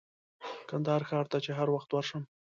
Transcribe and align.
کندهار 0.69 1.01
ښار 1.09 1.25
ته 1.31 1.37
چې 1.45 1.51
هر 1.57 1.67
وخت 1.75 1.89
ورشم. 1.91 2.23